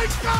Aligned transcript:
They 0.00 0.06
score! 0.06 0.32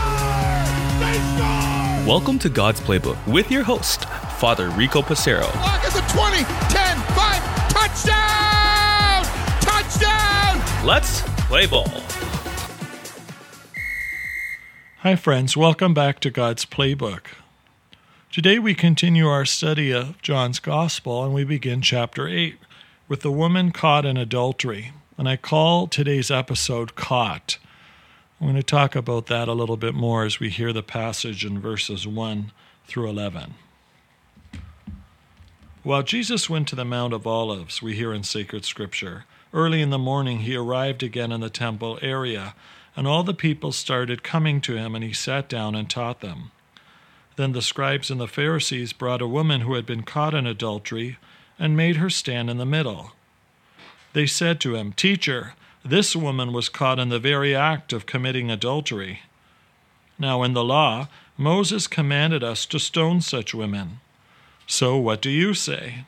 They 1.00 1.18
score! 1.36 2.08
Welcome 2.08 2.38
to 2.38 2.48
God's 2.48 2.80
Playbook 2.80 3.18
with 3.26 3.50
your 3.50 3.62
host, 3.62 4.06
Father 4.38 4.70
Rico 4.70 5.02
Passero. 5.02 5.42
Lock 5.56 5.84
at 5.84 5.92
the 5.92 6.00
20, 6.14 6.44
10, 6.72 6.96
5, 7.12 7.68
touchdown! 7.68 9.22
Touchdown! 9.60 10.86
Let's 10.86 11.20
play 11.46 11.66
ball. 11.66 11.90
Hi, 15.00 15.14
friends. 15.14 15.58
Welcome 15.58 15.92
back 15.92 16.20
to 16.20 16.30
God's 16.30 16.64
Playbook. 16.64 17.26
Today 18.32 18.58
we 18.58 18.74
continue 18.74 19.26
our 19.26 19.44
study 19.44 19.92
of 19.92 20.22
John's 20.22 20.58
Gospel 20.58 21.22
and 21.22 21.34
we 21.34 21.44
begin 21.44 21.82
chapter 21.82 22.26
8 22.26 22.56
with 23.08 23.20
the 23.20 23.30
woman 23.30 23.72
caught 23.72 24.06
in 24.06 24.16
adultery. 24.16 24.92
And 25.18 25.28
I 25.28 25.36
call 25.36 25.86
today's 25.86 26.30
episode 26.30 26.94
Caught. 26.94 27.58
I'm 28.40 28.46
going 28.46 28.56
to 28.56 28.62
talk 28.62 28.96
about 28.96 29.26
that 29.26 29.48
a 29.48 29.52
little 29.52 29.76
bit 29.76 29.94
more 29.94 30.24
as 30.24 30.40
we 30.40 30.48
hear 30.48 30.72
the 30.72 30.82
passage 30.82 31.44
in 31.44 31.60
verses 31.60 32.06
1 32.06 32.52
through 32.86 33.10
11. 33.10 33.52
While 35.82 36.02
Jesus 36.02 36.48
went 36.48 36.66
to 36.68 36.76
the 36.76 36.86
Mount 36.86 37.12
of 37.12 37.26
Olives, 37.26 37.82
we 37.82 37.96
hear 37.96 38.14
in 38.14 38.22
sacred 38.22 38.64
scripture, 38.64 39.26
early 39.52 39.82
in 39.82 39.90
the 39.90 39.98
morning 39.98 40.38
he 40.38 40.56
arrived 40.56 41.02
again 41.02 41.32
in 41.32 41.42
the 41.42 41.50
temple 41.50 41.98
area, 42.00 42.54
and 42.96 43.06
all 43.06 43.22
the 43.22 43.34
people 43.34 43.72
started 43.72 44.22
coming 44.22 44.62
to 44.62 44.74
him, 44.74 44.94
and 44.94 45.04
he 45.04 45.12
sat 45.12 45.46
down 45.46 45.74
and 45.74 45.90
taught 45.90 46.20
them. 46.20 46.50
Then 47.36 47.52
the 47.52 47.60
scribes 47.60 48.10
and 48.10 48.20
the 48.20 48.26
Pharisees 48.26 48.94
brought 48.94 49.20
a 49.20 49.28
woman 49.28 49.60
who 49.62 49.74
had 49.74 49.84
been 49.84 50.02
caught 50.02 50.32
in 50.32 50.46
adultery 50.46 51.18
and 51.58 51.76
made 51.76 51.96
her 51.96 52.08
stand 52.08 52.48
in 52.48 52.56
the 52.56 52.64
middle. 52.64 53.12
They 54.14 54.26
said 54.26 54.60
to 54.60 54.76
him, 54.76 54.92
Teacher, 54.92 55.52
this 55.84 56.14
woman 56.14 56.52
was 56.52 56.68
caught 56.68 56.98
in 56.98 57.08
the 57.08 57.18
very 57.18 57.54
act 57.54 57.92
of 57.92 58.06
committing 58.06 58.50
adultery. 58.50 59.20
Now, 60.18 60.42
in 60.42 60.52
the 60.52 60.64
law, 60.64 61.08
Moses 61.38 61.86
commanded 61.86 62.44
us 62.44 62.66
to 62.66 62.78
stone 62.78 63.22
such 63.22 63.54
women. 63.54 64.00
So, 64.66 64.98
what 64.98 65.22
do 65.22 65.30
you 65.30 65.54
say? 65.54 66.04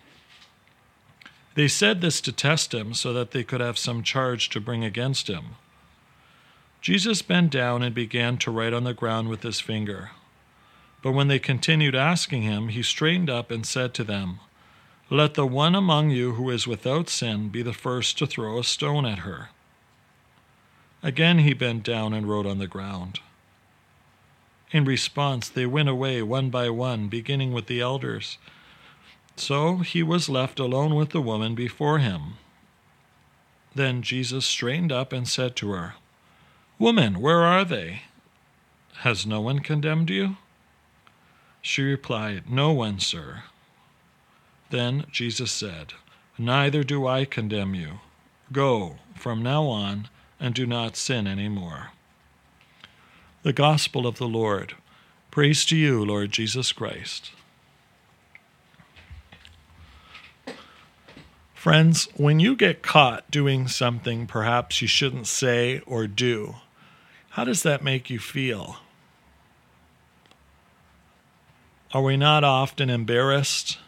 They 1.55 1.69
said 1.69 2.01
this 2.01 2.20
to 2.23 2.33
test 2.33 2.75
him 2.75 2.95
so 2.95 3.12
that 3.12 3.31
they 3.31 3.45
could 3.45 3.61
have 3.61 3.79
some 3.79 4.03
charge 4.03 4.51
to 4.51 4.61
bring 4.61 4.84
against 4.84 5.29
him. 5.29 5.56
Jesus 6.81 7.23
bent 7.23 7.51
down 7.51 7.83
and 7.83 7.95
began 7.95 8.39
to 8.39 8.51
write 8.51 8.73
on 8.73 8.84
the 8.84 8.95
ground 8.95 9.29
with 9.29 9.42
his 9.42 9.61
finger. 9.61 10.11
But 11.03 11.12
when 11.12 11.29
they 11.29 11.39
continued 11.39 11.95
asking 11.95 12.42
him, 12.42 12.69
he 12.69 12.83
straightened 12.83 13.31
up 13.31 13.51
and 13.51 13.67
said 13.67 13.95
to 13.95 14.05
them, 14.05 14.41
Let 15.11 15.34
the 15.34 15.47
one 15.47 15.75
among 15.75 16.11
you 16.11 16.33
who 16.33 16.51
is 16.51 16.67
without 16.67 17.09
sin 17.09 17.48
be 17.48 17.62
the 17.62 17.73
first 17.73 18.19
to 18.19 18.27
throw 18.27 18.59
a 18.59 18.64
stone 18.64 19.05
at 19.07 19.20
her. 19.20 19.48
Again 21.03 21.41
he 21.41 21.53
bent 21.53 21.83
down 21.83 22.12
and 22.12 22.28
wrote 22.28 22.47
on 22.47 22.58
the 22.58 22.67
ground. 22.67 23.20
In 24.70 24.84
response, 24.84 25.48
they 25.48 25.67
went 25.67 25.89
away 25.89 26.22
one 26.22 26.48
by 26.48 26.70
one, 26.70 27.08
beginning 27.08 27.53
with 27.53 27.67
the 27.67 27.81
elders. 27.81 28.39
So 29.36 29.78
he 29.78 30.03
was 30.03 30.28
left 30.28 30.58
alone 30.58 30.95
with 30.95 31.11
the 31.11 31.20
woman 31.20 31.55
before 31.55 31.98
him. 31.98 32.34
Then 33.75 34.03
Jesus 34.03 34.47
straightened 34.47 34.92
up 34.92 35.12
and 35.12 35.27
said 35.27 35.56
to 35.56 35.70
her, 35.73 35.95
Woman, 36.78 37.20
where 37.20 37.42
are 37.42 37.64
they? 37.64 38.03
Has 38.98 39.27
no 39.27 39.41
one 39.41 39.61
condemned 39.61 40.11
you? 40.11 40.36
She 41.61 41.83
replied, 41.83 42.50
No 42.50 42.73
one, 42.73 42.98
sir. 42.98 43.45
Then 44.70 45.05
Jesus 45.11 45.53
said, 45.53 45.95
Neither 46.39 46.83
do 46.83 47.06
I 47.06 47.25
condemn 47.25 47.75
you. 47.75 48.00
Go, 48.53 48.97
from 49.14 49.42
now 49.42 49.64
on, 49.64 50.08
and 50.43 50.57
do 50.57 50.67
not 50.67 50.97
sin 50.97 51.29
any 51.29 51.48
more. 51.48 51.93
The 53.45 53.53
Gospel 53.53 54.09
of 54.09 54.19
the 54.19 54.27
Lord. 54.27 54.75
Praise 55.31 55.65
to 55.67 55.77
you, 55.77 56.05
Lord 56.05 56.33
Jesus 56.33 56.73
Christ. 56.73 57.31
Friends, 61.55 62.08
when 62.17 62.41
you 62.41 62.57
get 62.57 62.83
caught 62.83 63.31
doing 63.31 63.69
something 63.69 64.27
perhaps 64.27 64.83
you 64.83 64.89
shouldn't 64.89 65.29
say 65.29 65.81
or 65.86 66.08
do, 66.08 66.57
how 67.31 67.45
does 67.45 67.63
that 67.63 67.85
make 67.85 68.11
you 68.11 68.19
feel? 68.19 68.79
Are 71.95 72.02
we 72.02 72.17
not 72.17 72.42
often 72.42 72.91
embarrassed? 72.91 73.79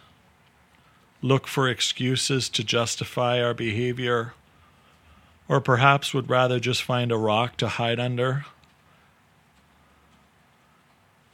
Look 1.20 1.48
for 1.48 1.68
excuses 1.68 2.48
to 2.50 2.62
justify 2.62 3.42
our 3.42 3.54
behavior? 3.54 4.34
Or 5.48 5.60
perhaps 5.60 6.14
would 6.14 6.30
rather 6.30 6.58
just 6.58 6.82
find 6.82 7.12
a 7.12 7.18
rock 7.18 7.56
to 7.58 7.68
hide 7.68 8.00
under? 8.00 8.46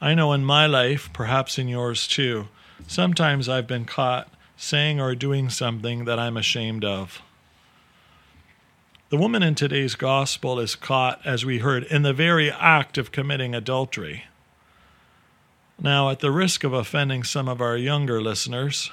I 0.01 0.15
know 0.15 0.33
in 0.33 0.43
my 0.43 0.65
life, 0.65 1.09
perhaps 1.13 1.57
in 1.57 1.67
yours 1.67 2.07
too, 2.07 2.47
sometimes 2.87 3.47
I've 3.47 3.67
been 3.67 3.85
caught 3.85 4.27
saying 4.57 4.99
or 4.99 5.15
doing 5.15 5.49
something 5.49 6.05
that 6.05 6.19
I'm 6.19 6.37
ashamed 6.37 6.83
of. 6.83 7.21
The 9.09 9.17
woman 9.17 9.43
in 9.43 9.55
today's 9.55 9.95
gospel 9.95 10.59
is 10.59 10.75
caught, 10.75 11.19
as 11.25 11.43
we 11.43 11.59
heard, 11.59 11.83
in 11.83 12.03
the 12.03 12.13
very 12.13 12.49
act 12.49 12.97
of 12.97 13.11
committing 13.11 13.53
adultery. 13.53 14.23
Now, 15.79 16.09
at 16.09 16.19
the 16.19 16.31
risk 16.31 16.63
of 16.63 16.73
offending 16.73 17.23
some 17.23 17.49
of 17.49 17.59
our 17.59 17.75
younger 17.75 18.21
listeners, 18.21 18.91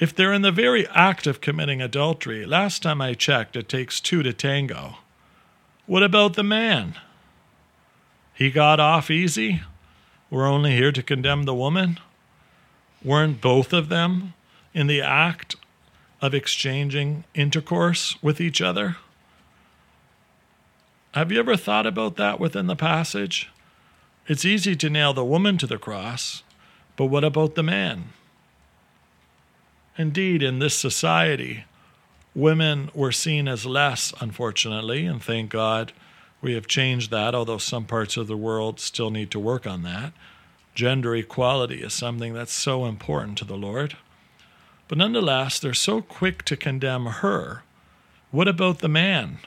if 0.00 0.14
they're 0.14 0.32
in 0.32 0.40
the 0.40 0.50
very 0.50 0.88
act 0.88 1.26
of 1.26 1.42
committing 1.42 1.82
adultery, 1.82 2.46
last 2.46 2.82
time 2.82 3.02
I 3.02 3.12
checked, 3.12 3.54
it 3.54 3.68
takes 3.68 4.00
two 4.00 4.22
to 4.22 4.32
tango. 4.32 4.96
What 5.84 6.02
about 6.02 6.34
the 6.34 6.42
man? 6.42 6.94
He 8.32 8.50
got 8.50 8.80
off 8.80 9.10
easy? 9.10 9.60
We're 10.30 10.48
only 10.48 10.74
here 10.74 10.90
to 10.90 11.02
condemn 11.02 11.42
the 11.42 11.54
woman? 11.54 12.00
Weren't 13.04 13.42
both 13.42 13.74
of 13.74 13.90
them 13.90 14.32
in 14.72 14.86
the 14.86 15.02
act 15.02 15.56
of 16.22 16.32
exchanging 16.32 17.24
intercourse 17.34 18.16
with 18.22 18.40
each 18.40 18.62
other? 18.62 18.96
Have 21.12 21.30
you 21.30 21.38
ever 21.40 21.56
thought 21.56 21.86
about 21.86 22.16
that 22.16 22.40
within 22.40 22.68
the 22.68 22.76
passage? 22.76 23.50
It's 24.26 24.46
easy 24.46 24.76
to 24.76 24.88
nail 24.88 25.12
the 25.12 25.24
woman 25.24 25.58
to 25.58 25.66
the 25.66 25.76
cross, 25.76 26.42
but 26.96 27.06
what 27.06 27.24
about 27.24 27.54
the 27.54 27.62
man? 27.62 28.12
Indeed, 30.00 30.42
in 30.42 30.60
this 30.60 30.78
society, 30.78 31.64
women 32.34 32.88
were 32.94 33.12
seen 33.12 33.46
as 33.46 33.66
less, 33.66 34.14
unfortunately, 34.18 35.04
and 35.04 35.22
thank 35.22 35.50
God 35.50 35.92
we 36.40 36.54
have 36.54 36.66
changed 36.66 37.10
that, 37.10 37.34
although 37.34 37.58
some 37.58 37.84
parts 37.84 38.16
of 38.16 38.26
the 38.26 38.34
world 38.34 38.80
still 38.80 39.10
need 39.10 39.30
to 39.32 39.38
work 39.38 39.66
on 39.66 39.82
that. 39.82 40.14
Gender 40.74 41.14
equality 41.14 41.82
is 41.82 41.92
something 41.92 42.32
that's 42.32 42.54
so 42.54 42.86
important 42.86 43.36
to 43.36 43.44
the 43.44 43.58
Lord. 43.58 43.98
But 44.88 44.96
nonetheless, 44.96 45.58
they're 45.58 45.74
so 45.74 46.00
quick 46.00 46.46
to 46.46 46.56
condemn 46.56 47.04
her. 47.04 47.62
What 48.30 48.48
about 48.48 48.78
the 48.78 48.88
man? 48.88 49.40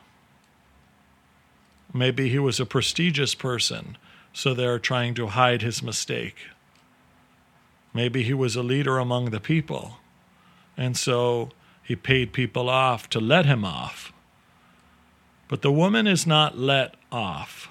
Maybe 1.91 2.29
he 2.29 2.37
was 2.37 2.59
a 2.59 2.65
prestigious 2.67 3.33
person, 3.33 3.97
so 4.33 4.53
they're 4.53 4.77
trying 4.77 5.15
to 5.15 5.25
hide 5.29 5.63
his 5.63 5.81
mistake. 5.81 6.35
Maybe 7.91 8.21
he 8.21 8.35
was 8.35 8.55
a 8.55 8.61
leader 8.61 8.99
among 8.99 9.31
the 9.31 9.39
people, 9.39 9.97
and 10.77 10.97
so 10.97 11.49
he 11.83 11.95
paid 11.95 12.33
people 12.33 12.69
off 12.69 13.09
to 13.09 13.19
let 13.19 13.45
him 13.45 13.63
off. 13.65 14.13
But 15.47 15.61
the 15.61 15.71
woman 15.71 16.07
is 16.07 16.25
not 16.25 16.57
let 16.57 16.95
off. 17.11 17.69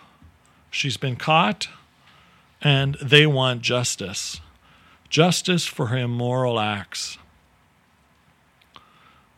She's 0.70 0.96
been 0.96 1.16
caught, 1.16 1.68
and 2.60 2.96
they 3.02 3.26
want 3.26 3.62
justice 3.62 4.40
justice 5.12 5.66
for 5.66 5.88
her 5.88 5.98
immoral 5.98 6.58
acts. 6.58 7.18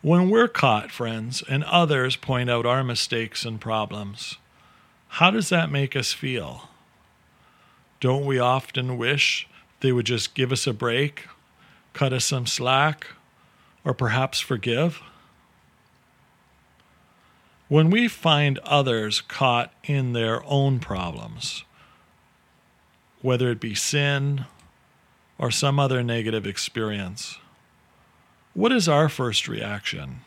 When 0.01 0.29
we're 0.29 0.47
caught, 0.47 0.89
friends, 0.89 1.43
and 1.49 1.65
others 1.65 2.15
point 2.15 2.49
out 2.49 2.65
our 2.65 2.81
mistakes 2.81 3.43
and 3.43 3.59
problems, 3.59 4.37
how 5.09 5.31
does 5.31 5.49
that 5.49 5.69
make 5.69 5.93
us 5.93 6.13
feel? 6.13 6.69
Don't 7.99 8.25
we 8.25 8.39
often 8.39 8.97
wish 8.97 9.49
they 9.81 9.91
would 9.91 10.05
just 10.05 10.33
give 10.33 10.53
us 10.53 10.65
a 10.65 10.71
break, 10.71 11.27
cut 11.91 12.13
us 12.13 12.23
some 12.23 12.45
slack, 12.45 13.07
or 13.85 13.93
perhaps 13.93 14.39
forgive? 14.39 15.01
When 17.67 17.89
we 17.89 18.07
find 18.07 18.59
others 18.59 19.21
caught 19.21 19.71
in 19.83 20.13
their 20.13 20.43
own 20.45 20.79
problems, 20.79 21.63
whether 23.21 23.49
it 23.49 23.59
be 23.59 23.73
sin 23.73 24.45
or 25.37 25.51
some 25.51 25.79
other 25.79 26.03
negative 26.03 26.45
experience, 26.45 27.37
what 28.53 28.71
is 28.71 28.87
our 28.89 29.09
first 29.09 29.47
reaction? 29.47 30.21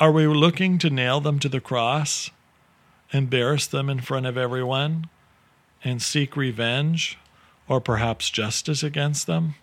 Are 0.00 0.12
we 0.12 0.26
looking 0.26 0.78
to 0.78 0.90
nail 0.90 1.20
them 1.20 1.38
to 1.40 1.48
the 1.48 1.60
cross, 1.60 2.30
embarrass 3.12 3.66
them 3.66 3.90
in 3.90 4.00
front 4.00 4.26
of 4.26 4.36
everyone, 4.36 5.08
and 5.82 6.00
seek 6.00 6.36
revenge 6.36 7.18
or 7.66 7.80
perhaps 7.80 8.30
justice 8.30 8.82
against 8.82 9.26
them? 9.26 9.54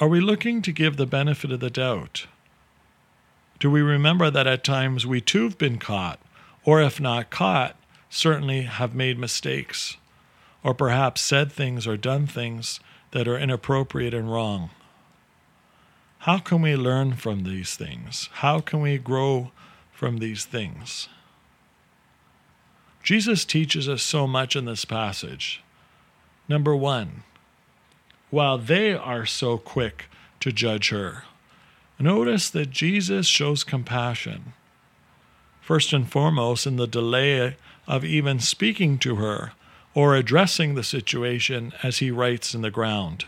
Are 0.00 0.08
we 0.08 0.20
looking 0.20 0.62
to 0.62 0.72
give 0.72 0.96
the 0.96 1.06
benefit 1.06 1.52
of 1.52 1.60
the 1.60 1.70
doubt? 1.70 2.26
Do 3.58 3.70
we 3.70 3.82
remember 3.82 4.30
that 4.30 4.46
at 4.46 4.64
times 4.64 5.06
we 5.06 5.20
too 5.20 5.44
have 5.44 5.58
been 5.58 5.78
caught 5.78 6.18
or 6.64 6.80
if 6.80 7.00
not 7.00 7.30
caught, 7.30 7.76
certainly 8.08 8.62
have 8.62 8.94
made 8.94 9.18
mistakes, 9.18 9.96
or 10.62 10.74
perhaps 10.74 11.20
said 11.20 11.50
things 11.50 11.86
or 11.86 11.96
done 11.96 12.26
things 12.26 12.80
that 13.10 13.26
are 13.26 13.38
inappropriate 13.38 14.14
and 14.14 14.30
wrong. 14.30 14.70
How 16.18 16.38
can 16.38 16.62
we 16.62 16.76
learn 16.76 17.14
from 17.14 17.42
these 17.42 17.74
things? 17.74 18.28
How 18.34 18.60
can 18.60 18.80
we 18.80 18.96
grow 18.96 19.50
from 19.92 20.18
these 20.18 20.44
things? 20.44 21.08
Jesus 23.02 23.44
teaches 23.44 23.88
us 23.88 24.02
so 24.02 24.28
much 24.28 24.54
in 24.54 24.64
this 24.64 24.84
passage. 24.84 25.64
Number 26.48 26.76
one, 26.76 27.24
while 28.32 28.56
they 28.56 28.94
are 28.94 29.26
so 29.26 29.58
quick 29.58 30.06
to 30.40 30.50
judge 30.50 30.88
her, 30.88 31.24
notice 31.98 32.48
that 32.48 32.70
Jesus 32.70 33.26
shows 33.26 33.62
compassion. 33.62 34.54
First 35.60 35.92
and 35.92 36.10
foremost, 36.10 36.66
in 36.66 36.76
the 36.76 36.86
delay 36.86 37.56
of 37.86 38.06
even 38.06 38.40
speaking 38.40 38.96
to 39.00 39.16
her 39.16 39.52
or 39.94 40.16
addressing 40.16 40.74
the 40.74 40.82
situation 40.82 41.74
as 41.82 41.98
he 41.98 42.10
writes 42.10 42.54
in 42.54 42.62
the 42.62 42.70
ground. 42.70 43.26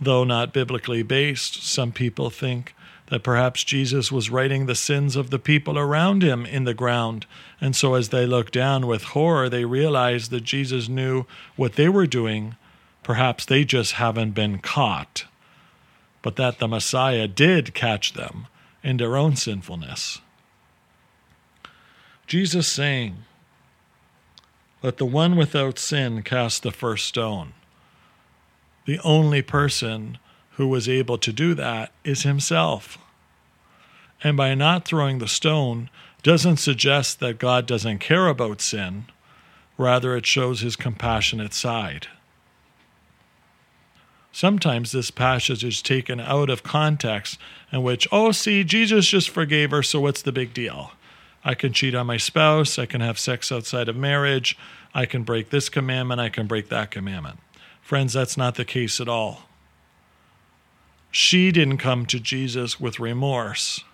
Though 0.00 0.22
not 0.22 0.52
biblically 0.52 1.02
based, 1.02 1.64
some 1.64 1.90
people 1.90 2.30
think 2.30 2.76
that 3.08 3.24
perhaps 3.24 3.64
Jesus 3.64 4.12
was 4.12 4.30
writing 4.30 4.66
the 4.66 4.76
sins 4.76 5.16
of 5.16 5.30
the 5.30 5.40
people 5.40 5.76
around 5.76 6.22
him 6.22 6.46
in 6.46 6.62
the 6.62 6.74
ground, 6.74 7.26
and 7.60 7.74
so 7.74 7.94
as 7.94 8.10
they 8.10 8.24
look 8.24 8.52
down 8.52 8.86
with 8.86 9.02
horror, 9.02 9.48
they 9.48 9.64
realize 9.64 10.28
that 10.28 10.44
Jesus 10.44 10.88
knew 10.88 11.26
what 11.56 11.72
they 11.72 11.88
were 11.88 12.06
doing. 12.06 12.54
Perhaps 13.06 13.44
they 13.44 13.64
just 13.64 13.92
haven't 13.92 14.32
been 14.32 14.58
caught, 14.58 15.26
but 16.22 16.34
that 16.34 16.58
the 16.58 16.66
Messiah 16.66 17.28
did 17.28 17.72
catch 17.72 18.14
them 18.14 18.48
in 18.82 18.96
their 18.96 19.16
own 19.16 19.36
sinfulness. 19.36 20.20
Jesus 22.26 22.66
saying, 22.66 23.18
Let 24.82 24.96
the 24.96 25.06
one 25.06 25.36
without 25.36 25.78
sin 25.78 26.24
cast 26.24 26.64
the 26.64 26.72
first 26.72 27.06
stone. 27.06 27.52
The 28.86 28.98
only 29.04 29.40
person 29.40 30.18
who 30.54 30.66
was 30.66 30.88
able 30.88 31.18
to 31.18 31.32
do 31.32 31.54
that 31.54 31.92
is 32.02 32.24
himself. 32.24 32.98
And 34.24 34.36
by 34.36 34.56
not 34.56 34.84
throwing 34.84 35.18
the 35.18 35.28
stone 35.28 35.90
doesn't 36.24 36.56
suggest 36.56 37.20
that 37.20 37.38
God 37.38 37.68
doesn't 37.68 38.00
care 38.00 38.26
about 38.26 38.60
sin, 38.60 39.04
rather, 39.78 40.16
it 40.16 40.26
shows 40.26 40.62
his 40.62 40.74
compassionate 40.74 41.54
side. 41.54 42.08
Sometimes 44.36 44.92
this 44.92 45.10
passage 45.10 45.64
is 45.64 45.80
taken 45.80 46.20
out 46.20 46.50
of 46.50 46.62
context, 46.62 47.38
in 47.72 47.82
which, 47.82 48.06
oh, 48.12 48.32
see, 48.32 48.64
Jesus 48.64 49.08
just 49.08 49.30
forgave 49.30 49.70
her, 49.70 49.82
so 49.82 49.98
what's 49.98 50.20
the 50.20 50.30
big 50.30 50.52
deal? 50.52 50.92
I 51.42 51.54
can 51.54 51.72
cheat 51.72 51.94
on 51.94 52.06
my 52.06 52.18
spouse. 52.18 52.78
I 52.78 52.84
can 52.84 53.00
have 53.00 53.18
sex 53.18 53.50
outside 53.50 53.88
of 53.88 53.96
marriage. 53.96 54.58
I 54.94 55.06
can 55.06 55.22
break 55.22 55.48
this 55.48 55.70
commandment. 55.70 56.20
I 56.20 56.28
can 56.28 56.46
break 56.46 56.68
that 56.68 56.90
commandment. 56.90 57.38
Friends, 57.80 58.12
that's 58.12 58.36
not 58.36 58.56
the 58.56 58.66
case 58.66 59.00
at 59.00 59.08
all. 59.08 59.44
She 61.10 61.50
didn't 61.50 61.78
come 61.78 62.04
to 62.04 62.20
Jesus 62.20 62.78
with 62.78 63.00
remorse. 63.00 63.84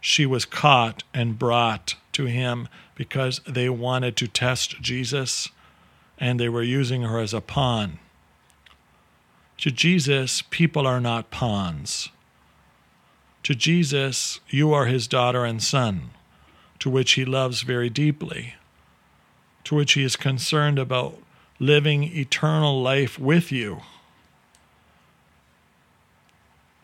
She 0.00 0.24
was 0.24 0.46
caught 0.46 1.02
and 1.12 1.38
brought 1.38 1.96
to 2.12 2.24
him 2.24 2.68
because 2.94 3.42
they 3.46 3.68
wanted 3.68 4.16
to 4.16 4.28
test 4.28 4.80
Jesus 4.80 5.50
and 6.18 6.40
they 6.40 6.48
were 6.48 6.62
using 6.62 7.02
her 7.02 7.18
as 7.18 7.34
a 7.34 7.42
pawn. 7.42 7.98
To 9.58 9.70
Jesus, 9.70 10.42
people 10.42 10.86
are 10.86 11.00
not 11.00 11.30
pawns. 11.30 12.10
To 13.44 13.54
Jesus, 13.54 14.40
you 14.48 14.72
are 14.72 14.86
his 14.86 15.06
daughter 15.06 15.44
and 15.44 15.62
son, 15.62 16.10
to 16.78 16.90
which 16.90 17.12
he 17.12 17.24
loves 17.24 17.62
very 17.62 17.90
deeply, 17.90 18.54
to 19.64 19.74
which 19.74 19.92
he 19.92 20.02
is 20.02 20.16
concerned 20.16 20.78
about 20.78 21.18
living 21.58 22.04
eternal 22.04 22.82
life 22.82 23.18
with 23.18 23.52
you. 23.52 23.82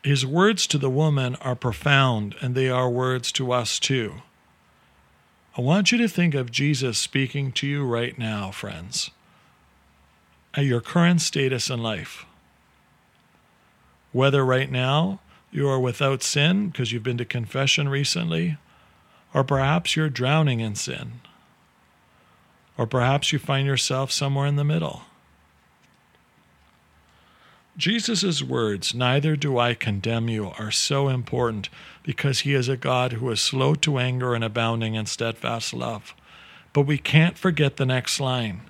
His 0.03 0.25
words 0.25 0.67
to 0.69 0.79
the 0.79 0.91
woman 0.91 1.37
are 1.37 1.57
profound, 1.57 2.35
and 2.41 2.55
they 2.55 2.69
are 2.69 2.89
words 2.89 3.33
to 3.33 3.53
us 3.53 3.79
too. 3.79 4.23
I 5.59 5.61
want 5.61 5.93
you 5.93 5.99
to 5.99 6.09
think 6.09 6.35
of 6.35 6.51
Jesus 6.51 6.99
speaking 6.99 7.53
to 7.53 7.67
you 7.67 7.85
right 7.85 8.19
now, 8.19 8.51
friends, 8.51 9.11
at 10.55 10.65
your 10.65 10.81
current 10.81 11.21
status 11.21 11.69
in 11.69 11.83
life. 11.83 12.25
Whether 14.13 14.45
right 14.45 14.71
now 14.71 15.21
you 15.51 15.69
are 15.69 15.81
without 15.81 16.23
sin 16.23 16.69
because 16.69 16.93
you've 16.93 17.03
been 17.03 17.19
to 17.19 17.25
confession 17.25 17.89
recently, 17.89 18.59
or 19.33 19.45
perhaps 19.45 19.97
you're 19.97 20.09
drowning 20.09 20.61
in 20.61 20.75
sin, 20.75 21.21
or 22.77 22.87
perhaps 22.87 23.33
you 23.33 23.39
find 23.39 23.67
yourself 23.67 24.11
somewhere 24.11 24.47
in 24.47 24.57
the 24.57 24.65
middle. 24.65 25.03
Jesus' 27.77 28.43
words, 28.43 28.95
neither 28.95 29.37
do 29.37 29.59
I 29.59 29.75
condemn 29.75 30.29
you, 30.29 30.53
are 30.59 30.71
so 30.71 31.09
important 31.09 31.71
because 32.03 32.41
he 32.41 32.53
is 32.53 32.69
a 32.69 32.77
God 32.77 33.15
who 33.15 33.31
is 33.31 33.41
slow 33.41 33.75
to 33.77 33.99
anger 33.99 34.35
and 34.35 34.45
abounding 34.45 34.97
in 34.97 35.07
steadfast 35.07 35.73
love. 35.73 36.15
But 36.73 36.83
we 36.83 36.99
can't 36.99 37.39
forget 37.39 37.77
the 37.77 37.87
next 37.87 38.21
line. 38.21 38.63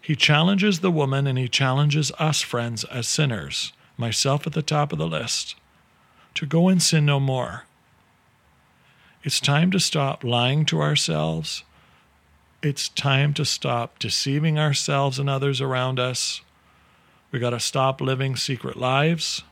He 0.00 0.16
challenges 0.16 0.80
the 0.80 0.90
woman 0.90 1.26
and 1.26 1.38
he 1.38 1.46
challenges 1.46 2.10
us, 2.18 2.40
friends, 2.40 2.84
as 2.84 3.06
sinners, 3.06 3.72
myself 4.00 4.46
at 4.46 4.54
the 4.54 4.62
top 4.62 4.92
of 4.92 4.98
the 4.98 5.06
list 5.06 5.54
to 6.34 6.46
go 6.46 6.68
and 6.68 6.82
sin 6.82 7.06
no 7.06 7.20
more. 7.20 7.64
It's 9.22 9.38
time 9.38 9.70
to 9.72 9.78
stop 9.78 10.24
lying 10.24 10.64
to 10.66 10.80
ourselves. 10.80 11.62
It's 12.62 12.88
time 12.88 13.34
to 13.34 13.44
stop 13.44 13.98
deceiving 13.98 14.58
ourselves 14.58 15.18
and 15.18 15.28
others 15.28 15.60
around 15.60 16.00
us. 16.00 16.40
We've 17.30 17.42
got 17.42 17.50
to 17.50 17.60
stop 17.60 18.00
living 18.00 18.36
secret 18.36 18.76
lives. 18.76 19.42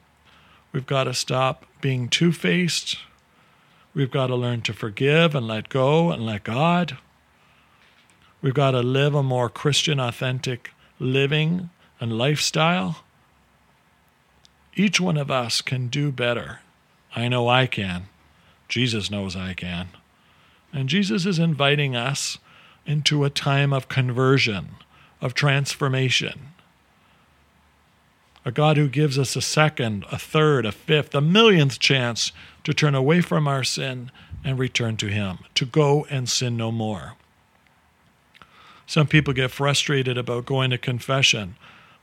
We've 0.72 0.86
got 0.86 1.04
to 1.04 1.14
stop 1.14 1.64
being 1.80 2.08
two 2.08 2.32
faced. 2.32 2.98
We've 3.94 4.10
got 4.10 4.28
to 4.28 4.36
learn 4.36 4.62
to 4.62 4.72
forgive 4.72 5.34
and 5.34 5.46
let 5.46 5.68
go 5.68 6.10
and 6.10 6.24
let 6.24 6.44
God. 6.44 6.98
We've 8.40 8.54
got 8.54 8.72
to 8.72 8.80
live 8.80 9.14
a 9.14 9.22
more 9.22 9.48
Christian, 9.48 9.98
authentic 9.98 10.70
living 10.98 11.70
and 12.00 12.16
lifestyle. 12.16 13.04
Each 14.78 15.00
one 15.00 15.16
of 15.16 15.28
us 15.28 15.60
can 15.60 15.88
do 15.88 16.12
better 16.12 16.60
I 17.16 17.26
know 17.26 17.48
I 17.48 17.66
can. 17.66 18.04
Jesus 18.68 19.10
knows 19.10 19.34
I 19.34 19.54
can. 19.54 19.88
And 20.72 20.88
Jesus 20.88 21.26
is 21.26 21.38
inviting 21.38 21.96
us 21.96 22.38
into 22.86 23.24
a 23.24 23.30
time 23.30 23.72
of 23.72 23.88
conversion, 23.88 24.76
of 25.20 25.34
transformation. 25.34 26.50
A 28.44 28.52
God 28.52 28.76
who 28.76 28.88
gives 28.88 29.18
us 29.18 29.34
a 29.34 29.40
second, 29.40 30.04
a 30.12 30.18
third, 30.18 30.64
a 30.64 30.70
fifth, 30.70 31.14
a 31.14 31.20
millionth 31.20 31.80
chance 31.80 32.30
to 32.62 32.72
turn 32.72 32.94
away 32.94 33.20
from 33.20 33.48
our 33.48 33.64
sin 33.64 34.12
and 34.44 34.58
return 34.58 34.96
to 34.98 35.08
Him, 35.08 35.38
to 35.54 35.66
go 35.66 36.06
and 36.10 36.28
sin 36.28 36.56
no 36.56 36.70
more. 36.70 37.14
Some 38.86 39.06
people 39.06 39.34
get 39.34 39.50
frustrated 39.50 40.16
about 40.16 40.46
going 40.46 40.70
to 40.70 40.78
confession. 40.78 41.56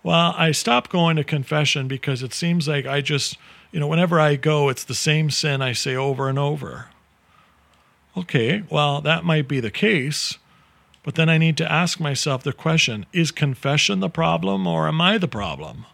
Well, 0.05 0.35
I 0.37 0.51
stopped 0.51 0.91
going 0.91 1.15
to 1.15 1.23
confession 1.23 1.87
because 1.87 2.21
it 2.21 2.31
seems 2.31 2.67
like 2.67 2.85
I 2.85 3.01
just 3.01 3.39
you 3.71 3.79
know, 3.79 3.87
whenever 3.87 4.19
I 4.19 4.35
go, 4.35 4.69
it's 4.69 4.83
the 4.83 4.93
same 4.93 5.31
sin 5.31 5.63
I 5.63 5.73
say 5.73 5.95
over 5.95 6.29
and 6.29 6.37
over. 6.37 6.89
Okay, 8.15 8.61
well, 8.69 9.01
that 9.01 9.25
might 9.25 9.47
be 9.47 9.59
the 9.59 9.71
case, 9.71 10.37
but 11.01 11.15
then 11.15 11.27
I 11.27 11.39
need 11.39 11.57
to 11.57 11.71
ask 11.71 11.99
myself 11.99 12.43
the 12.43 12.53
question 12.53 13.07
is 13.13 13.31
confession 13.31 13.99
the 13.99 14.07
problem 14.07 14.67
or 14.67 14.87
am 14.87 15.01
I 15.01 15.17
the 15.17 15.27
problem? 15.27 15.87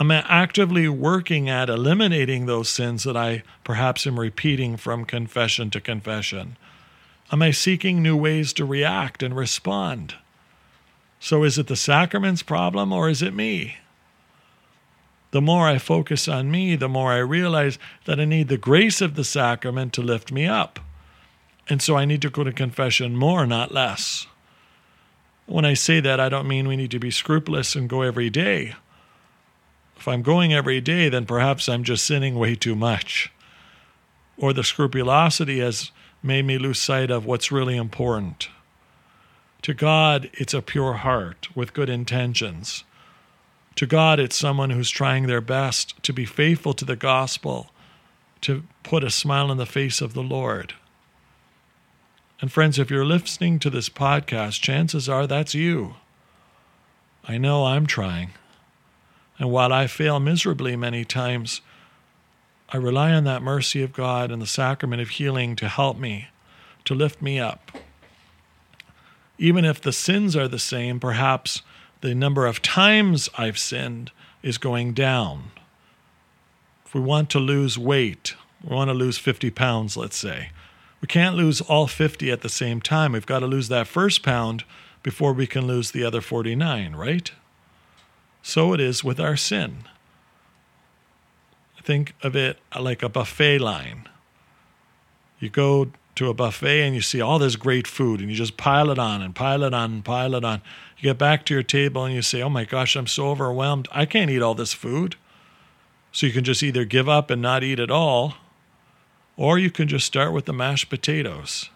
Am 0.00 0.10
I 0.10 0.24
actively 0.28 0.88
working 0.88 1.48
at 1.48 1.70
eliminating 1.70 2.46
those 2.46 2.68
sins 2.68 3.04
that 3.04 3.16
I 3.16 3.44
perhaps 3.62 4.08
am 4.08 4.18
repeating 4.18 4.76
from 4.76 5.04
confession 5.04 5.70
to 5.70 5.80
confession? 5.80 6.56
Am 7.30 7.42
I 7.42 7.52
seeking 7.52 8.02
new 8.02 8.16
ways 8.16 8.52
to 8.54 8.64
react 8.64 9.22
and 9.22 9.36
respond? 9.36 10.16
So 11.24 11.42
is 11.42 11.56
it 11.56 11.68
the 11.68 11.76
sacrament's 11.76 12.42
problem 12.42 12.92
or 12.92 13.08
is 13.08 13.22
it 13.22 13.34
me? 13.34 13.78
the 15.34 15.42
more 15.42 15.66
I 15.66 15.78
focus 15.78 16.28
on 16.28 16.48
me, 16.48 16.76
the 16.76 16.88
more 16.88 17.10
I 17.10 17.18
realize 17.18 17.76
that 18.04 18.20
I 18.20 18.24
need 18.24 18.46
the 18.46 18.56
grace 18.56 19.00
of 19.00 19.16
the 19.16 19.24
sacrament 19.24 19.92
to 19.94 20.00
lift 20.00 20.30
me 20.30 20.46
up. 20.46 20.78
And 21.68 21.82
so 21.82 21.96
I 21.96 22.04
need 22.04 22.22
to 22.22 22.30
go 22.30 22.44
to 22.44 22.52
confession 22.52 23.16
more, 23.16 23.44
not 23.44 23.74
less. 23.74 24.28
When 25.46 25.64
I 25.64 25.74
say 25.74 25.98
that, 25.98 26.20
I 26.20 26.28
don't 26.28 26.46
mean 26.46 26.68
we 26.68 26.76
need 26.76 26.92
to 26.92 27.00
be 27.00 27.10
scrupulous 27.10 27.74
and 27.74 27.88
go 27.88 28.02
every 28.02 28.30
day. 28.30 28.76
If 29.96 30.06
I'm 30.06 30.22
going 30.22 30.54
every 30.54 30.80
day, 30.80 31.08
then 31.08 31.26
perhaps 31.26 31.68
I'm 31.68 31.82
just 31.82 32.06
sinning 32.06 32.36
way 32.36 32.54
too 32.54 32.76
much. 32.76 33.32
Or 34.38 34.52
the 34.52 34.62
scrupulosity 34.62 35.58
has 35.58 35.90
made 36.22 36.44
me 36.44 36.58
lose 36.58 36.78
sight 36.78 37.10
of 37.10 37.26
what's 37.26 37.50
really 37.50 37.76
important. 37.76 38.50
To 39.64 39.72
God, 39.72 40.28
it's 40.34 40.52
a 40.52 40.60
pure 40.60 40.92
heart 40.92 41.48
with 41.56 41.72
good 41.72 41.88
intentions. 41.88 42.84
To 43.76 43.86
God, 43.86 44.20
it's 44.20 44.36
someone 44.36 44.68
who's 44.68 44.90
trying 44.90 45.26
their 45.26 45.40
best 45.40 46.02
to 46.02 46.12
be 46.12 46.26
faithful 46.26 46.74
to 46.74 46.84
the 46.84 46.96
gospel, 46.96 47.70
to 48.42 48.64
put 48.82 49.02
a 49.02 49.08
smile 49.08 49.50
on 49.50 49.56
the 49.56 49.64
face 49.64 50.02
of 50.02 50.12
the 50.12 50.22
Lord. 50.22 50.74
And 52.42 52.52
friends, 52.52 52.78
if 52.78 52.90
you're 52.90 53.06
listening 53.06 53.58
to 53.60 53.70
this 53.70 53.88
podcast, 53.88 54.60
chances 54.60 55.08
are 55.08 55.26
that's 55.26 55.54
you. 55.54 55.94
I 57.26 57.38
know 57.38 57.64
I'm 57.64 57.86
trying. 57.86 58.32
And 59.38 59.50
while 59.50 59.72
I 59.72 59.86
fail 59.86 60.20
miserably 60.20 60.76
many 60.76 61.06
times, 61.06 61.62
I 62.68 62.76
rely 62.76 63.12
on 63.12 63.24
that 63.24 63.40
mercy 63.40 63.82
of 63.82 63.94
God 63.94 64.30
and 64.30 64.42
the 64.42 64.46
sacrament 64.46 65.00
of 65.00 65.08
healing 65.08 65.56
to 65.56 65.68
help 65.68 65.98
me, 65.98 66.28
to 66.84 66.94
lift 66.94 67.22
me 67.22 67.40
up. 67.40 67.70
Even 69.38 69.64
if 69.64 69.80
the 69.80 69.92
sins 69.92 70.36
are 70.36 70.48
the 70.48 70.58
same, 70.58 71.00
perhaps 71.00 71.62
the 72.00 72.14
number 72.14 72.46
of 72.46 72.62
times 72.62 73.28
I've 73.36 73.58
sinned 73.58 74.12
is 74.42 74.58
going 74.58 74.92
down. 74.92 75.50
If 76.86 76.94
we 76.94 77.00
want 77.00 77.30
to 77.30 77.38
lose 77.38 77.78
weight, 77.78 78.34
we 78.62 78.74
want 78.74 78.88
to 78.88 78.94
lose 78.94 79.18
50 79.18 79.50
pounds, 79.50 79.96
let's 79.96 80.16
say. 80.16 80.50
We 81.00 81.08
can't 81.08 81.36
lose 81.36 81.60
all 81.60 81.86
50 81.86 82.30
at 82.30 82.42
the 82.42 82.48
same 82.48 82.80
time. 82.80 83.12
We've 83.12 83.26
got 83.26 83.40
to 83.40 83.46
lose 83.46 83.68
that 83.68 83.86
first 83.86 84.22
pound 84.22 84.64
before 85.02 85.32
we 85.32 85.46
can 85.46 85.66
lose 85.66 85.90
the 85.90 86.04
other 86.04 86.20
49, 86.20 86.94
right? 86.94 87.30
So 88.42 88.72
it 88.72 88.80
is 88.80 89.02
with 89.02 89.18
our 89.18 89.36
sin. 89.36 89.84
Think 91.82 92.14
of 92.22 92.34
it 92.34 92.58
like 92.78 93.02
a 93.02 93.10
buffet 93.10 93.58
line. 93.58 94.08
You 95.38 95.50
go 95.50 95.90
to 96.16 96.28
a 96.28 96.34
buffet 96.34 96.82
and 96.82 96.94
you 96.94 97.00
see 97.00 97.20
all 97.20 97.38
this 97.38 97.56
great 97.56 97.86
food 97.86 98.20
and 98.20 98.30
you 98.30 98.36
just 98.36 98.56
pile 98.56 98.90
it 98.90 98.98
on 98.98 99.22
and 99.22 99.34
pile 99.34 99.62
it 99.62 99.74
on 99.74 99.92
and 99.92 100.04
pile 100.04 100.34
it 100.34 100.44
on. 100.44 100.62
You 100.98 101.10
get 101.10 101.18
back 101.18 101.44
to 101.46 101.54
your 101.54 101.62
table 101.62 102.04
and 102.04 102.14
you 102.14 102.22
say, 102.22 102.42
Oh 102.42 102.48
my 102.48 102.64
gosh, 102.64 102.96
I'm 102.96 103.06
so 103.06 103.28
overwhelmed. 103.28 103.88
I 103.92 104.06
can't 104.06 104.30
eat 104.30 104.42
all 104.42 104.54
this 104.54 104.72
food. 104.72 105.16
So 106.12 106.26
you 106.26 106.32
can 106.32 106.44
just 106.44 106.62
either 106.62 106.84
give 106.84 107.08
up 107.08 107.30
and 107.30 107.42
not 107.42 107.64
eat 107.64 107.80
at 107.80 107.90
all, 107.90 108.34
or 109.36 109.58
you 109.58 109.70
can 109.70 109.88
just 109.88 110.06
start 110.06 110.32
with 110.32 110.44
the 110.44 110.52
mashed 110.52 110.88
potatoes. 110.88 111.70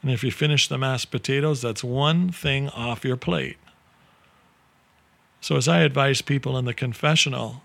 And 0.00 0.12
if 0.12 0.22
you 0.22 0.30
finish 0.30 0.68
the 0.68 0.78
mashed 0.78 1.10
potatoes, 1.10 1.62
that's 1.62 1.82
one 1.82 2.30
thing 2.30 2.68
off 2.68 3.04
your 3.04 3.16
plate. 3.16 3.56
So, 5.40 5.56
as 5.56 5.66
I 5.66 5.80
advise 5.80 6.22
people 6.22 6.56
in 6.56 6.66
the 6.66 6.74
confessional, 6.74 7.62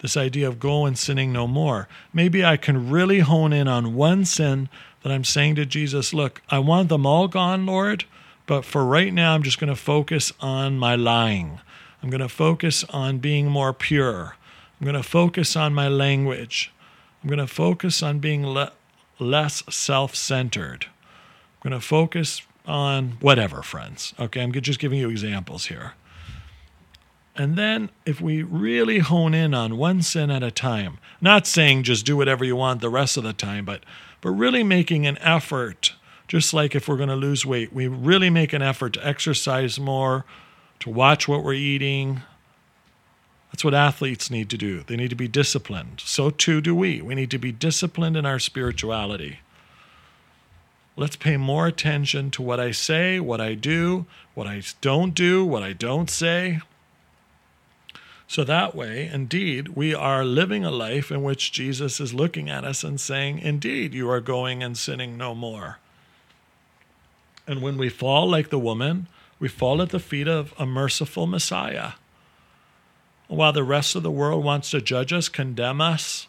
this 0.00 0.16
idea 0.16 0.48
of 0.48 0.58
go 0.58 0.84
and 0.84 0.98
sinning 0.98 1.32
no 1.32 1.46
more, 1.46 1.88
maybe 2.12 2.44
I 2.44 2.56
can 2.56 2.90
really 2.90 3.20
hone 3.20 3.52
in 3.52 3.68
on 3.68 3.94
one 3.94 4.24
sin 4.24 4.68
that 5.06 5.14
I'm 5.14 5.22
saying 5.22 5.54
to 5.54 5.64
Jesus, 5.64 6.12
look, 6.12 6.42
I 6.50 6.58
want 6.58 6.88
them 6.88 7.06
all 7.06 7.28
gone, 7.28 7.64
Lord, 7.64 8.06
but 8.44 8.64
for 8.64 8.84
right 8.84 9.14
now, 9.14 9.36
I'm 9.36 9.44
just 9.44 9.60
going 9.60 9.68
to 9.68 9.76
focus 9.76 10.32
on 10.40 10.80
my 10.80 10.96
lying. 10.96 11.60
I'm 12.02 12.10
going 12.10 12.22
to 12.22 12.28
focus 12.28 12.82
on 12.90 13.18
being 13.18 13.46
more 13.46 13.72
pure. 13.72 14.34
I'm 14.80 14.84
going 14.84 15.00
to 15.00 15.04
focus 15.04 15.54
on 15.54 15.72
my 15.74 15.86
language. 15.86 16.72
I'm 17.22 17.28
going 17.28 17.38
to 17.38 17.46
focus 17.46 18.02
on 18.02 18.18
being 18.18 18.44
le- 18.44 18.72
less 19.20 19.62
self 19.72 20.16
centered. 20.16 20.86
I'm 20.86 21.70
going 21.70 21.80
to 21.80 21.86
focus 21.86 22.42
on 22.66 23.18
whatever, 23.20 23.62
friends. 23.62 24.12
Okay, 24.18 24.42
I'm 24.42 24.50
just 24.50 24.80
giving 24.80 24.98
you 24.98 25.08
examples 25.08 25.66
here. 25.66 25.92
And 27.38 27.56
then, 27.56 27.90
if 28.06 28.20
we 28.20 28.42
really 28.42 29.00
hone 29.00 29.34
in 29.34 29.52
on 29.52 29.76
one 29.76 30.00
sin 30.00 30.30
at 30.30 30.42
a 30.42 30.50
time, 30.50 30.98
not 31.20 31.46
saying 31.46 31.82
just 31.82 32.06
do 32.06 32.16
whatever 32.16 32.44
you 32.44 32.56
want 32.56 32.80
the 32.80 32.88
rest 32.88 33.18
of 33.18 33.24
the 33.24 33.34
time, 33.34 33.66
but, 33.66 33.84
but 34.22 34.30
really 34.30 34.62
making 34.62 35.06
an 35.06 35.18
effort, 35.18 35.92
just 36.28 36.54
like 36.54 36.74
if 36.74 36.88
we're 36.88 36.96
going 36.96 37.10
to 37.10 37.16
lose 37.16 37.44
weight, 37.44 37.74
we 37.74 37.88
really 37.88 38.30
make 38.30 38.54
an 38.54 38.62
effort 38.62 38.94
to 38.94 39.06
exercise 39.06 39.78
more, 39.78 40.24
to 40.80 40.88
watch 40.88 41.28
what 41.28 41.44
we're 41.44 41.52
eating. 41.52 42.22
That's 43.52 43.64
what 43.64 43.74
athletes 43.74 44.30
need 44.30 44.48
to 44.50 44.56
do. 44.56 44.82
They 44.86 44.96
need 44.96 45.10
to 45.10 45.16
be 45.16 45.28
disciplined. 45.28 46.00
So 46.04 46.30
too 46.30 46.62
do 46.62 46.74
we. 46.74 47.02
We 47.02 47.14
need 47.14 47.30
to 47.32 47.38
be 47.38 47.52
disciplined 47.52 48.16
in 48.16 48.24
our 48.24 48.38
spirituality. 48.38 49.40
Let's 50.96 51.16
pay 51.16 51.36
more 51.36 51.66
attention 51.66 52.30
to 52.32 52.42
what 52.42 52.58
I 52.58 52.70
say, 52.70 53.20
what 53.20 53.40
I 53.40 53.52
do, 53.52 54.06
what 54.34 54.46
I 54.46 54.62
don't 54.80 55.14
do, 55.14 55.44
what 55.44 55.62
I 55.62 55.74
don't 55.74 56.08
say. 56.08 56.60
So 58.28 58.42
that 58.44 58.74
way, 58.74 59.08
indeed, 59.12 59.68
we 59.68 59.94
are 59.94 60.24
living 60.24 60.64
a 60.64 60.70
life 60.70 61.12
in 61.12 61.22
which 61.22 61.52
Jesus 61.52 62.00
is 62.00 62.12
looking 62.12 62.50
at 62.50 62.64
us 62.64 62.82
and 62.82 63.00
saying, 63.00 63.38
Indeed, 63.38 63.94
you 63.94 64.10
are 64.10 64.20
going 64.20 64.62
and 64.62 64.76
sinning 64.76 65.16
no 65.16 65.34
more. 65.34 65.78
And 67.46 67.62
when 67.62 67.78
we 67.78 67.88
fall 67.88 68.28
like 68.28 68.50
the 68.50 68.58
woman, 68.58 69.06
we 69.38 69.48
fall 69.48 69.80
at 69.80 69.90
the 69.90 70.00
feet 70.00 70.26
of 70.26 70.52
a 70.58 70.66
merciful 70.66 71.26
Messiah. 71.26 71.92
While 73.28 73.52
the 73.52 73.62
rest 73.62 73.94
of 73.94 74.02
the 74.02 74.10
world 74.10 74.44
wants 74.44 74.70
to 74.70 74.80
judge 74.80 75.12
us, 75.12 75.28
condemn 75.28 75.80
us, 75.80 76.26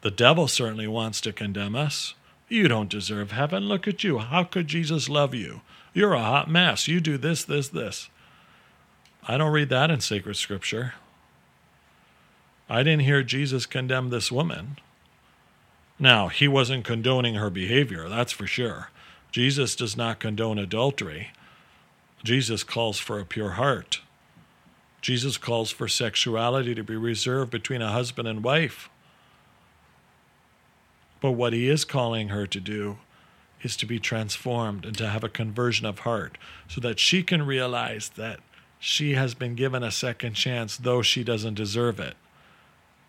the 0.00 0.10
devil 0.10 0.48
certainly 0.48 0.86
wants 0.86 1.20
to 1.22 1.32
condemn 1.32 1.76
us. 1.76 2.14
You 2.48 2.66
don't 2.66 2.90
deserve 2.90 3.32
heaven. 3.32 3.64
Look 3.64 3.86
at 3.86 4.02
you. 4.02 4.18
How 4.18 4.44
could 4.44 4.68
Jesus 4.68 5.08
love 5.08 5.34
you? 5.34 5.60
You're 5.92 6.14
a 6.14 6.22
hot 6.22 6.50
mess. 6.50 6.88
You 6.88 7.00
do 7.00 7.18
this, 7.18 7.44
this, 7.44 7.68
this. 7.68 8.08
I 9.26 9.36
don't 9.36 9.52
read 9.52 9.68
that 9.68 9.90
in 9.90 10.00
sacred 10.00 10.36
scripture. 10.36 10.94
I 12.68 12.82
didn't 12.82 13.04
hear 13.04 13.22
Jesus 13.22 13.66
condemn 13.66 14.10
this 14.10 14.30
woman. 14.30 14.78
Now, 15.98 16.28
he 16.28 16.46
wasn't 16.46 16.84
condoning 16.84 17.34
her 17.34 17.50
behavior, 17.50 18.08
that's 18.08 18.32
for 18.32 18.46
sure. 18.46 18.90
Jesus 19.32 19.74
does 19.74 19.96
not 19.96 20.20
condone 20.20 20.58
adultery. 20.58 21.30
Jesus 22.22 22.62
calls 22.64 22.98
for 22.98 23.18
a 23.18 23.24
pure 23.24 23.52
heart. 23.52 24.00
Jesus 25.00 25.36
calls 25.36 25.70
for 25.70 25.88
sexuality 25.88 26.74
to 26.74 26.82
be 26.82 26.96
reserved 26.96 27.50
between 27.50 27.82
a 27.82 27.92
husband 27.92 28.28
and 28.28 28.42
wife. 28.42 28.88
But 31.20 31.32
what 31.32 31.52
he 31.52 31.68
is 31.68 31.84
calling 31.84 32.28
her 32.28 32.46
to 32.46 32.60
do 32.60 32.98
is 33.62 33.76
to 33.76 33.86
be 33.86 33.98
transformed 33.98 34.84
and 34.84 34.96
to 34.98 35.08
have 35.08 35.24
a 35.24 35.28
conversion 35.28 35.86
of 35.86 36.00
heart 36.00 36.38
so 36.68 36.80
that 36.80 36.98
she 36.98 37.22
can 37.22 37.44
realize 37.44 38.10
that 38.10 38.40
she 38.78 39.14
has 39.14 39.34
been 39.34 39.54
given 39.54 39.82
a 39.82 39.90
second 39.90 40.34
chance, 40.34 40.76
though 40.76 41.02
she 41.02 41.24
doesn't 41.24 41.54
deserve 41.54 41.98
it. 41.98 42.16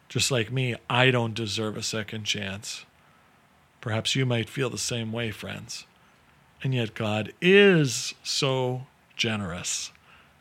Just 0.10 0.32
like 0.32 0.52
me, 0.52 0.76
I 0.90 1.12
don't 1.12 1.36
deserve 1.36 1.78
a 1.78 1.84
second 1.84 2.24
chance. 2.24 2.84
Perhaps 3.80 4.16
you 4.16 4.26
might 4.26 4.50
feel 4.50 4.70
the 4.70 4.78
same 4.78 5.12
way, 5.12 5.30
friends. 5.30 5.86
And 6.64 6.74
yet, 6.74 6.96
God 6.96 7.32
is 7.40 8.16
so 8.24 8.88
generous 9.16 9.92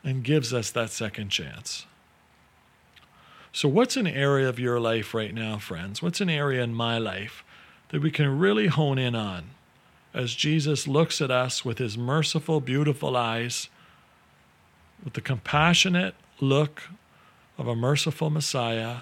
and 0.03 0.23
gives 0.23 0.53
us 0.53 0.71
that 0.71 0.89
second 0.89 1.29
chance. 1.29 1.85
So, 3.51 3.69
what's 3.69 3.95
an 3.95 4.07
area 4.07 4.49
of 4.49 4.59
your 4.59 4.79
life 4.79 5.13
right 5.13 5.33
now, 5.33 5.59
friends? 5.59 6.01
What's 6.01 6.19
an 6.19 6.29
area 6.29 6.63
in 6.63 6.73
my 6.73 6.97
life 6.97 7.43
that 7.89 8.01
we 8.01 8.11
can 8.11 8.39
really 8.39 8.67
hone 8.67 8.97
in 8.97 9.15
on 9.15 9.51
as 10.13 10.33
Jesus 10.33 10.87
looks 10.87 11.21
at 11.21 11.29
us 11.29 11.63
with 11.63 11.77
his 11.77 11.97
merciful, 11.97 12.59
beautiful 12.59 13.15
eyes, 13.15 13.69
with 15.03 15.13
the 15.13 15.21
compassionate 15.21 16.15
look 16.39 16.83
of 17.57 17.67
a 17.67 17.75
merciful 17.75 18.29
Messiah? 18.29 18.97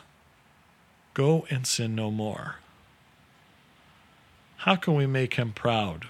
Go 1.18 1.48
and 1.50 1.66
sin 1.66 1.96
no 1.96 2.12
more. 2.12 2.58
How 4.58 4.76
can 4.76 4.94
we 4.94 5.08
make 5.08 5.34
him 5.34 5.52
proud? 5.52 6.10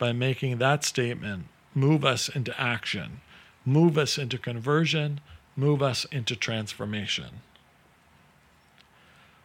By 0.00 0.10
making 0.10 0.58
that 0.58 0.82
statement 0.82 1.44
move 1.72 2.04
us 2.04 2.28
into 2.28 2.60
action, 2.60 3.20
move 3.64 3.96
us 3.96 4.18
into 4.18 4.36
conversion, 4.36 5.20
move 5.54 5.84
us 5.84 6.04
into 6.06 6.34
transformation. 6.34 7.42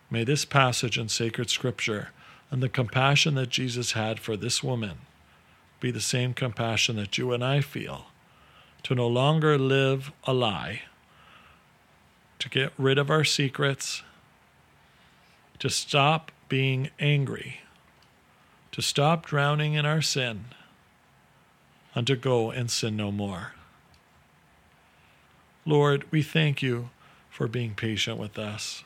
May 0.09 0.23
this 0.23 0.43
passage 0.43 0.97
in 0.97 1.07
sacred 1.07 1.51
scripture 1.51 2.09
and 2.49 2.63
the 2.63 2.67
compassion 2.67 3.35
that 3.35 3.49
Jesus 3.49 3.91
had 3.91 4.19
for 4.19 4.35
this 4.35 4.63
woman 4.63 4.97
be 5.79 5.91
the 5.91 6.01
same 6.01 6.33
compassion 6.33 6.95
that 6.95 7.15
you 7.15 7.31
and 7.31 7.45
I 7.45 7.61
feel 7.61 8.07
to 8.81 8.95
no 8.95 9.07
longer 9.07 9.55
live 9.55 10.11
a 10.23 10.33
lie, 10.33 10.81
to 12.39 12.49
get 12.49 12.73
rid 12.75 12.97
of 12.97 13.11
our 13.11 13.23
secrets 13.23 14.01
to 15.59 15.69
stop 15.69 16.31
being 16.47 16.89
angry, 16.99 17.61
to 18.71 18.81
stop 18.81 19.25
drowning 19.25 19.73
in 19.73 19.85
our 19.85 20.01
sin, 20.01 20.45
and 21.93 22.07
to 22.07 22.15
go 22.15 22.49
and 22.49 22.71
sin 22.71 22.95
no 22.95 23.11
more. 23.11 23.53
Lord, 25.65 26.05
we 26.11 26.23
thank 26.23 26.61
you 26.61 26.89
for 27.29 27.47
being 27.47 27.75
patient 27.75 28.17
with 28.17 28.39
us. 28.39 28.83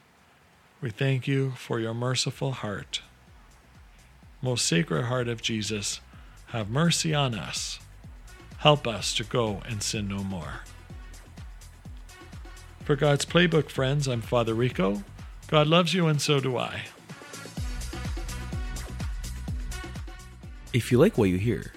We 0.81 0.89
thank 0.89 1.27
you 1.27 1.51
for 1.51 1.79
your 1.79 1.93
merciful 1.93 2.51
heart. 2.51 3.01
Most 4.41 4.65
sacred 4.65 5.05
heart 5.05 5.27
of 5.27 5.41
Jesus, 5.41 6.01
have 6.47 6.69
mercy 6.69 7.13
on 7.13 7.33
us. 7.33 7.79
Help 8.57 8.85
us 8.87 9.13
to 9.15 9.23
go 9.23 9.61
and 9.67 9.81
sin 9.81 10.07
no 10.07 10.23
more. 10.23 10.61
For 12.83 12.95
God's 12.95 13.25
Playbook 13.25 13.69
friends, 13.69 14.07
I'm 14.07 14.21
Father 14.21 14.53
Rico. 14.53 15.03
God 15.53 15.67
loves 15.67 15.93
you, 15.93 16.07
and 16.07 16.19
so 16.19 16.39
do 16.39 16.57
I. 16.57 16.81
If 20.73 20.91
you 20.91 20.97
like 20.97 21.15
what 21.15 21.29
you 21.29 21.37
hear, 21.37 21.73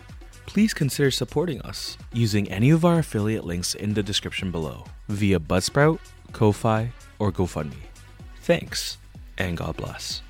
please 0.47 0.73
consider 0.73 1.11
supporting 1.11 1.61
us 1.61 1.99
using 2.11 2.51
any 2.51 2.71
of 2.71 2.87
our 2.87 3.01
affiliate 3.01 3.45
links 3.45 3.75
in 3.75 3.93
the 3.93 4.03
description 4.03 4.51
below 4.51 4.85
via 5.11 5.39
Buzzsprout, 5.39 5.99
Ko-Fi, 6.33 6.91
or 7.19 7.31
GoFundMe. 7.31 7.85
Thanks, 8.41 8.97
and 9.37 9.59
God 9.59 9.77
bless. 9.77 10.23